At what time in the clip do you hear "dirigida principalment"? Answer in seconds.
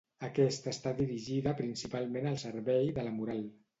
1.01-2.29